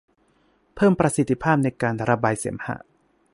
[0.75, 2.75] เพิ่มประสิทธิภาพในการระบายเสมหะ